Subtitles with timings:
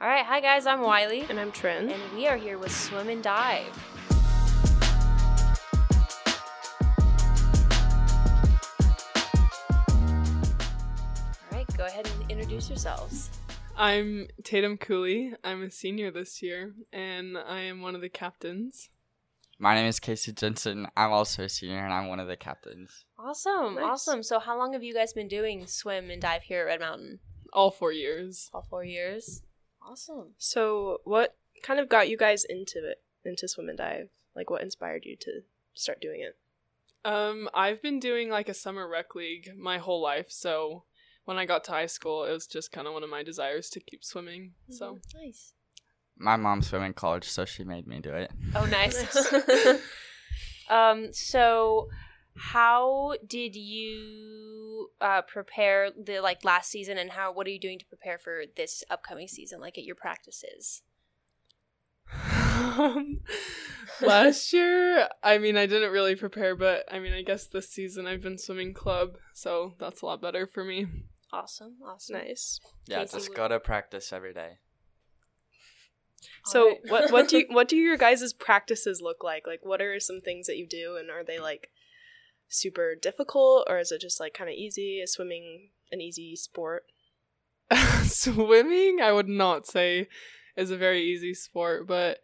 [0.00, 1.90] All right, hi guys, I'm Wiley, And I'm Trin.
[1.90, 3.66] and we are here with Swim and Dive.
[9.80, 13.30] All right, go ahead and introduce yourselves.
[13.76, 15.34] I'm Tatum Cooley.
[15.44, 18.90] I'm a senior this year, and I am one of the captains.
[19.58, 20.86] My name is Casey Jensen.
[20.96, 23.04] I'm also a senior, and I'm one of the captains.
[23.18, 23.84] Awesome, Nice.
[23.84, 24.22] awesome.
[24.22, 27.20] So, how long have you guys been doing swim and dive here at Red Mountain?
[27.52, 28.50] All four years.
[28.52, 29.42] All four years.
[29.88, 30.34] Awesome.
[30.36, 34.10] So, what kind of got you guys into it, into swim and dive?
[34.36, 35.40] Like, what inspired you to
[35.74, 36.36] start doing it?
[37.04, 40.84] Um, I've been doing like a summer rec league my whole life, so
[41.24, 43.70] when I got to high school, it was just kind of one of my desires
[43.70, 44.52] to keep swimming.
[44.70, 45.52] So Mhm, nice.
[46.18, 48.30] My mom swam in college, so she made me do it.
[48.54, 49.32] Oh, nice.
[50.68, 51.88] um, so
[52.38, 57.78] how did you uh, prepare the like last season, and how what are you doing
[57.78, 59.60] to prepare for this upcoming season?
[59.60, 60.82] Like at your practices.
[62.40, 63.20] Um,
[64.00, 68.06] last year, I mean, I didn't really prepare, but I mean, I guess this season
[68.06, 70.86] I've been swimming club, so that's a lot better for me.
[71.32, 72.16] Awesome, awesome.
[72.16, 72.60] Nice.
[72.86, 74.58] Yeah, Casey, just would- go to practice every day.
[76.44, 76.80] So, Alright.
[76.88, 79.46] what what do you, what do your guys' practices look like?
[79.46, 81.68] Like, what are some things that you do, and are they like
[82.48, 85.00] super difficult, or is it just like kind of easy?
[85.00, 86.84] Is swimming an easy sport?
[88.04, 90.08] Swimming, I would not say
[90.56, 92.18] is a very easy sport, but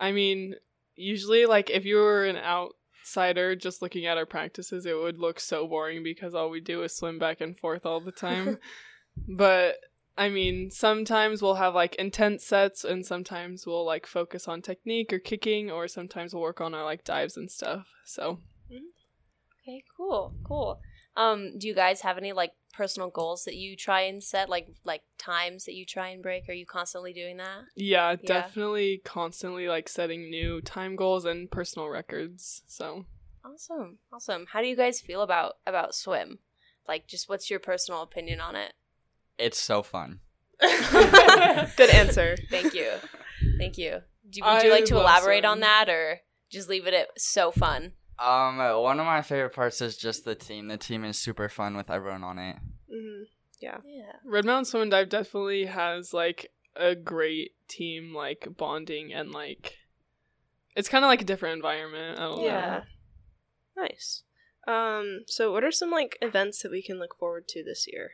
[0.00, 0.54] I mean,
[0.96, 5.38] usually, like, if you were an outsider just looking at our practices, it would look
[5.38, 8.58] so boring because all we do is swim back and forth all the time.
[9.28, 9.76] but
[10.16, 15.12] I mean, sometimes we'll have like intense sets, and sometimes we'll like focus on technique
[15.12, 17.88] or kicking, or sometimes we'll work on our like dives and stuff.
[18.04, 18.40] So,
[19.62, 20.80] Okay, cool, cool.
[21.16, 24.68] Um, do you guys have any like personal goals that you try and set, like
[24.84, 26.48] like times that you try and break?
[26.48, 27.62] Are you constantly doing that?
[27.76, 28.16] yeah, Yeah.
[28.26, 32.62] definitely constantly like setting new time goals and personal records.
[32.66, 33.04] So,
[33.44, 34.46] Awesome, awesome.
[34.52, 36.38] How do you guys feel about about swim?
[36.88, 38.72] Like, just what's your personal opinion on it?
[39.38, 40.20] It's so fun.
[40.60, 42.36] Good answer.
[42.50, 42.92] Thank you,
[43.58, 44.02] thank you.
[44.28, 46.20] Do, would you I like to love elaborate on that, or
[46.50, 47.92] just leave it at so fun?
[48.20, 50.68] Um, one of my favorite parts is just the team.
[50.68, 52.56] The team is super fun with everyone on it.
[52.90, 53.22] hmm
[53.60, 53.78] Yeah.
[54.24, 59.74] Red Mountain Swim and Dive definitely has like a great team like bonding and like
[60.76, 62.18] it's kind of like a different environment.
[62.18, 62.46] I don't know.
[62.46, 62.80] Yeah.
[63.76, 64.22] Nice.
[64.68, 65.20] Um.
[65.26, 68.10] So, what are some like events that we can look forward to this year?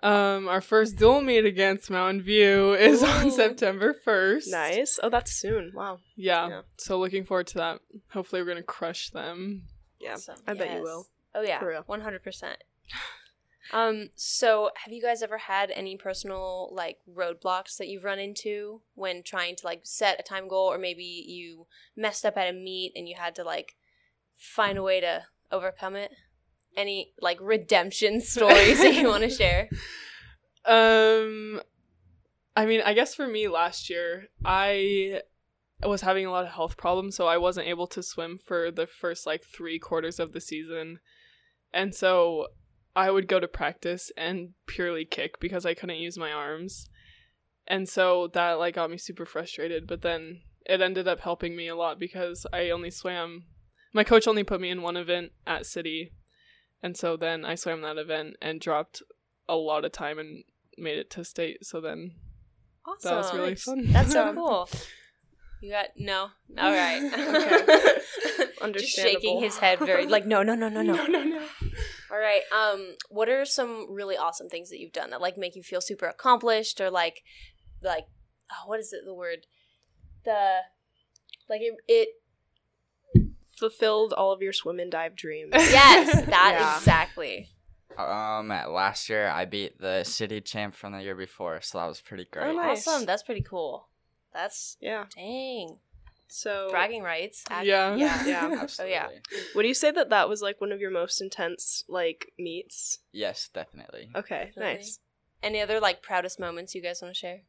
[0.00, 4.48] Um, our first dual meet against Mountain View is on September first.
[4.50, 4.98] Nice.
[5.02, 5.72] Oh, that's soon.
[5.74, 5.98] Wow.
[6.16, 6.48] Yeah.
[6.48, 6.60] Yeah.
[6.76, 7.80] So looking forward to that.
[8.12, 9.64] Hopefully, we're gonna crush them.
[10.00, 10.12] Yeah.
[10.12, 10.36] Awesome.
[10.46, 11.06] I bet you will.
[11.34, 11.82] Oh yeah, For real.
[11.86, 12.62] one hundred percent.
[13.70, 18.80] Um, so have you guys ever had any personal like roadblocks that you've run into
[18.94, 22.52] when trying to like set a time goal, or maybe you messed up at a
[22.54, 23.76] meet and you had to like
[24.36, 26.12] find a way to overcome it?
[26.78, 29.68] Any like redemption stories that you want to share?
[30.64, 31.60] Um,
[32.56, 35.22] I mean, I guess for me last year, I
[35.82, 38.86] was having a lot of health problems, so I wasn't able to swim for the
[38.86, 41.00] first like three quarters of the season,
[41.72, 42.48] and so
[42.96, 46.88] I would go to practice and purely kick because I couldn't use my arms,
[47.66, 49.86] and so that like got me super frustrated.
[49.86, 53.44] But then it ended up helping me a lot because I only swam.
[53.94, 56.12] My coach only put me in one event at City,
[56.82, 59.02] and so then I swam that event and dropped
[59.48, 60.44] a lot of time and
[60.76, 61.64] made it to state.
[61.64, 62.12] So then
[62.86, 63.10] Awesome.
[63.10, 63.92] that was really fun.
[63.92, 64.68] That's so cool.
[65.60, 66.28] You got no.
[66.58, 67.94] All right.
[68.60, 68.72] Okay.
[68.72, 70.94] Just shaking his head very like no no no no no.
[70.94, 71.42] no, no, no.
[72.10, 72.42] All right.
[72.52, 75.80] Um, what are some really awesome things that you've done that like make you feel
[75.80, 77.22] super accomplished or like,
[77.82, 78.06] like,
[78.50, 79.02] oh, what is it?
[79.04, 79.46] The word,
[80.24, 80.58] the,
[81.48, 81.74] like it.
[81.86, 82.08] it
[83.58, 85.50] fulfilled all of your swim and dive dreams.
[85.54, 86.76] yes, that Yeah.
[86.78, 87.48] exactly.
[87.96, 92.00] Um, last year I beat the city champ from the year before, so that was
[92.00, 92.46] pretty great.
[92.46, 92.86] Oh, nice.
[92.86, 93.06] Awesome.
[93.06, 93.88] That's pretty cool.
[94.32, 95.06] That's Yeah.
[95.16, 95.78] dang
[96.28, 97.42] So, bragging rights.
[97.50, 97.96] act- Yeah.
[97.96, 98.24] Yeah.
[98.24, 98.58] Yeah.
[98.62, 98.92] Absolutely.
[98.94, 99.08] yeah.
[99.54, 102.98] would you say that that was like one of your most intense like meets?
[103.12, 104.10] Yes, definitely.
[104.14, 104.74] Okay, Definitely.
[104.74, 104.98] nice.
[105.42, 107.40] Any other like proudest moments you guys want to share?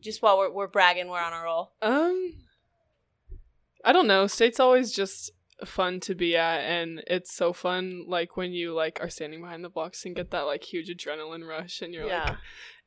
[0.00, 1.72] Just while we're we're bragging, we're on a roll.
[1.82, 2.34] Um,
[3.84, 4.26] I don't know.
[4.26, 5.30] State's always just
[5.64, 8.04] fun to be at, and it's so fun.
[8.06, 11.46] Like when you like are standing behind the blocks and get that like huge adrenaline
[11.48, 12.24] rush, and you're Yeah.
[12.30, 12.38] like,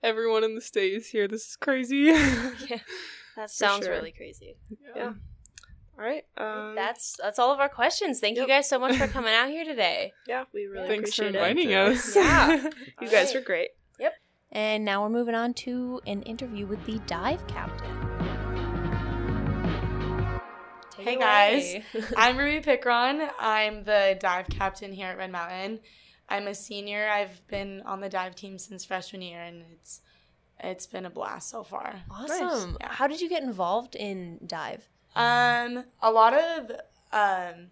[0.01, 1.27] everyone in the state is here.
[1.27, 1.95] This is crazy.
[2.13, 2.51] Yeah.
[3.35, 3.95] That sounds sure.
[3.95, 4.57] really crazy.
[4.95, 5.13] Yeah.
[5.97, 6.23] All right.
[6.37, 8.19] Um, that's that's all of our questions.
[8.19, 10.13] Thank you guys so much for coming out here today.
[10.27, 10.43] yeah.
[10.53, 11.49] We really Thanks for appreciate it.
[11.49, 12.15] inviting Thank us.
[12.15, 12.69] Yeah.
[13.01, 13.69] You guys were great.
[13.99, 14.13] Yep.
[14.51, 18.12] And now we're moving on to an interview with the dive captain.
[21.03, 21.75] Hey guys.
[22.17, 23.27] I'm Ruby Pickron.
[23.37, 25.79] I'm the dive captain here at Red Mountain.
[26.29, 27.09] I'm a senior.
[27.09, 29.99] I've been on the dive team since freshman year, and it's
[30.61, 32.03] it's been a blast so far.
[32.09, 32.77] awesome.
[32.79, 32.87] Yeah.
[32.93, 34.87] How did you get involved in dive?
[35.15, 36.71] Um, a lot of
[37.11, 37.67] um,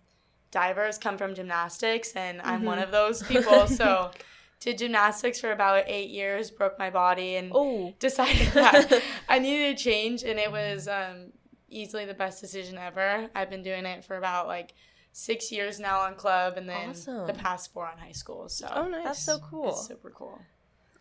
[0.52, 3.66] divers come from gymnastics, and I'm one of those people.
[3.68, 4.12] so,
[4.60, 9.76] did gymnastics for about eight years, broke my body, and Oh, decided that I needed
[9.76, 11.32] a change, and it was um,
[11.72, 13.30] easily the best decision ever.
[13.34, 14.74] I've been doing it for about like
[15.14, 17.28] six years now on club, and then Awesome.
[17.28, 18.48] the past four on high school.
[18.50, 19.04] So Oh, nice.
[19.04, 19.70] that's so cool.
[19.70, 20.40] it's super cool.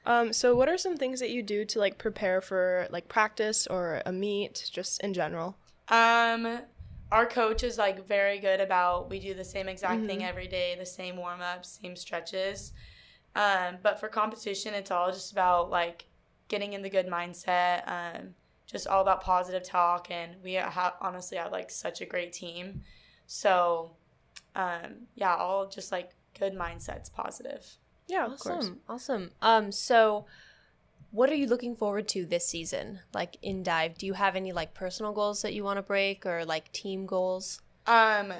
[0.06, 3.66] Um, so what are some things that you do to like prepare for like practice
[3.66, 5.56] or a meet, just in general?
[5.88, 6.60] Um,
[7.12, 10.74] our coach is like very good about we do the same exact thing every day,
[10.78, 12.72] the same warm ups, same stretches.
[13.36, 16.06] Um, but for competition, it's all just about like
[16.48, 17.82] getting in the good mindset.
[17.86, 18.34] Um,
[18.70, 22.82] just all about positive talk, and we have honestly have like such a great team.
[23.26, 23.92] So,
[24.54, 27.76] um, yeah, all just like good mindsets, positive.
[28.06, 28.64] Yeah, of course.
[28.64, 28.80] awesome.
[28.88, 29.30] Awesome.
[29.40, 30.26] Um, so
[31.12, 33.00] what are you looking forward to this season?
[33.12, 36.26] Like in dive, do you have any like personal goals that you want to break
[36.26, 37.60] or like team goals?
[37.86, 38.32] Um,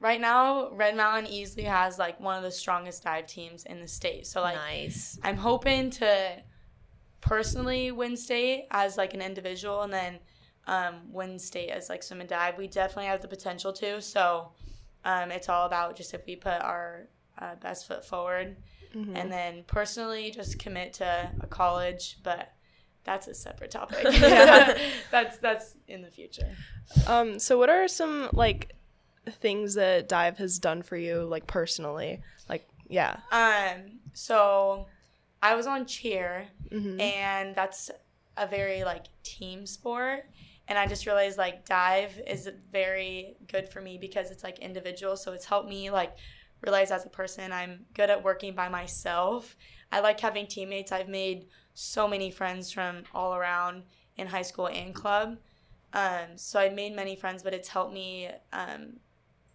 [0.00, 3.88] right now, Red Mountain easily has like one of the strongest dive teams in the
[3.88, 4.26] state.
[4.26, 4.56] So like.
[4.56, 5.18] nice.
[5.22, 6.42] I'm hoping to
[7.22, 10.18] personally win state as like an individual and then
[10.66, 12.58] um, win state as like swim and dive.
[12.58, 14.02] We definitely have the potential to.
[14.02, 14.50] So
[15.04, 17.08] um, it's all about just if we put our
[17.38, 18.56] uh, best foot forward
[18.94, 22.52] and then personally just commit to a college, but
[23.04, 24.02] that's a separate topic.
[25.10, 26.56] that's that's in the future.
[27.06, 28.76] Um, so what are some like
[29.28, 32.20] things that dive has done for you, like personally?
[32.48, 33.16] Like, yeah.
[33.30, 34.86] Um, so
[35.42, 37.00] I was on cheer, Mm-hmm.
[37.00, 37.90] and that's
[38.38, 40.24] a very like team sport.
[40.68, 45.16] And I just realized like dive is very good for me because it's like individual.
[45.18, 46.16] So it's helped me like
[46.62, 49.54] realize as a person I'm good at working by myself.
[49.90, 50.92] I like having teammates.
[50.92, 53.82] I've made so many friends from all around
[54.16, 55.36] in high school and club.
[55.92, 58.94] Um, so I've made many friends, but it's helped me um,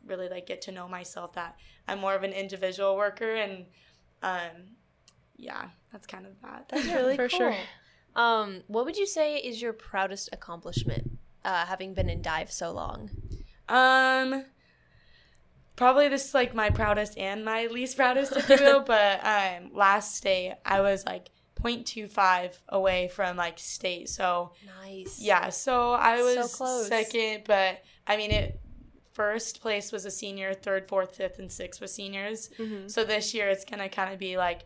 [0.05, 1.55] really like get to know myself that
[1.87, 3.65] I'm more of an individual worker and
[4.21, 4.75] um,
[5.37, 6.65] yeah, that's kind of that.
[6.69, 7.39] That's really For cool.
[7.39, 7.55] sure.
[8.15, 11.11] Um, what would you say is your proudest accomplishment,
[11.45, 13.11] uh, having been in dive so long?
[13.69, 14.45] Um,
[15.75, 18.79] probably this is like my proudest and my least proudest, if you will.
[18.85, 21.29] but um, last day I was like
[21.61, 25.19] 0.25 away from like state, so Nice.
[25.19, 25.49] yeah.
[25.49, 26.87] So I So was close.
[26.87, 28.59] second, but I mean it.
[29.13, 32.51] First place was a senior, third, fourth, fifth, and sixth was seniors.
[32.59, 32.87] Mm-hmm.
[32.87, 34.61] So this year it's gonna kind of be like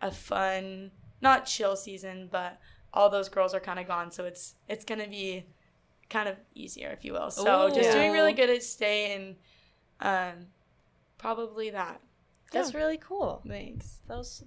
[0.00, 2.60] a fun, not chill season, but
[2.92, 5.46] all those girls are kind of gone, so it's it's gonna be
[6.10, 7.30] kind of easier, if you will.
[7.30, 7.92] So just Ooh.
[7.92, 9.36] doing really good at state and
[10.00, 10.46] um,
[11.18, 12.00] probably that.
[12.52, 13.42] That's really cool.
[13.48, 13.98] Thanks.
[14.06, 14.44] That was,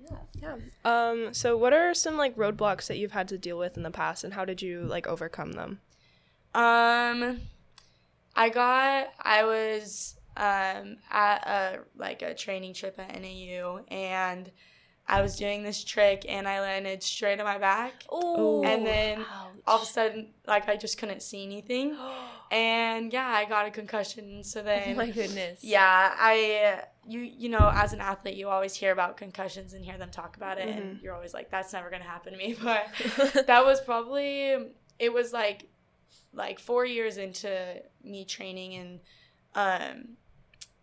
[0.00, 0.18] yeah.
[0.40, 0.56] Yeah.
[0.84, 3.90] Um, so what are some like roadblocks that you've had to deal with in the
[3.90, 5.80] past, and how did you like overcome them?
[6.54, 7.40] Um,
[8.36, 14.52] I got I was um at a like a training trip at NAU and
[15.08, 18.04] I was doing this trick and I landed straight on my back.
[18.10, 19.24] Oh, And then
[19.66, 21.96] all of a sudden, like I just couldn't see anything,
[22.50, 24.44] and yeah, I got a concussion.
[24.44, 25.64] So oh then, my goodness.
[25.64, 29.96] yeah, I you you know as an athlete, you always hear about concussions and hear
[29.98, 32.54] them talk about it, and you're always like, that's never gonna happen to me.
[32.62, 32.86] But
[33.46, 34.56] that was probably
[34.98, 35.64] it was like
[36.34, 39.00] like four years into me training and
[39.54, 40.08] um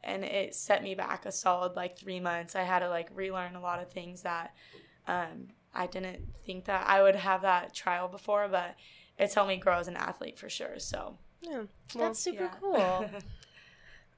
[0.06, 3.56] and it set me back a solid like three months i had to like relearn
[3.56, 4.54] a lot of things that
[5.08, 8.76] um i didn't think that i would have that trial before but
[9.18, 11.64] it's helped me grow as an athlete for sure so Yeah.
[11.96, 12.56] That's super yeah.
[12.60, 13.10] cool.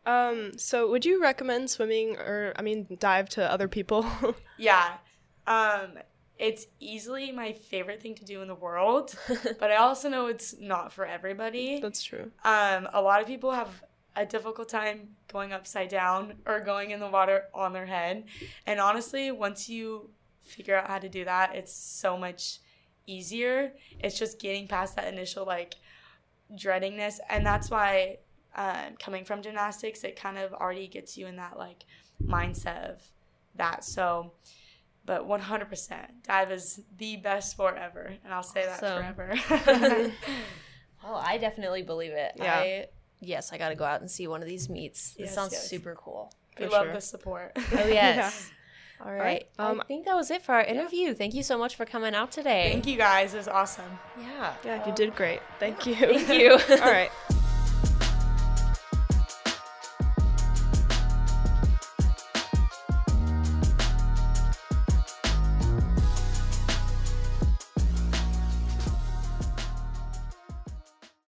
[0.06, 4.06] Um, so would you recommend swimming or I mean dive to other people?
[4.58, 4.94] yeah
[5.46, 5.98] um
[6.40, 9.18] it's easily my favorite thing to do in the world
[9.60, 12.32] but i also know it's not for everybody That's true.
[12.46, 13.70] Um, a lot of people have
[14.18, 18.26] a difficult time going upside down or going in the water on their head.
[18.66, 20.10] And honestly, once you
[20.42, 22.60] figure out how to do that, it's so much
[23.06, 23.74] easier.
[24.00, 25.76] It's just getting past that initial like
[26.52, 27.20] dreadingness.
[27.30, 28.18] And that's why
[28.56, 31.86] um, coming from gymnastics, it kind of already gets you in that like
[32.26, 33.04] mindset of
[33.56, 33.84] that.
[33.84, 34.34] So,
[35.06, 38.16] but 100%, dive is the best sport ever.
[38.26, 39.14] And I'll say that Awesome.
[39.14, 40.12] forever.
[41.10, 42.34] Oh, I definitely believe it.
[42.36, 42.56] Yeah.
[42.56, 42.86] I,
[43.20, 45.12] yes, I got to go out and see one of these meets.
[45.14, 45.70] This Yes, sounds yes.
[45.70, 46.32] super cool.
[46.60, 47.52] we For love the support.
[47.56, 48.50] Oh yes.
[49.06, 49.48] All right.
[49.60, 51.14] Um, I think that was it for our interview.
[51.14, 52.70] Thank you so much for coming out today.
[52.72, 53.34] Thank you guys.
[53.36, 54.00] It was awesome.
[54.20, 54.54] Yeah.
[54.66, 55.40] Yeah, you did great.
[55.60, 55.94] Thank you.
[55.96, 56.52] Thank you.
[56.82, 57.12] All right.